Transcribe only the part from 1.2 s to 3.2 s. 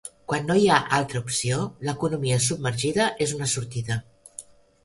opció, l'economia submergida